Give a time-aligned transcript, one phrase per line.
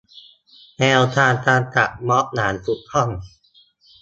[0.79, 3.09] แนวทางการจัดม็อบอย่างถูกต้อง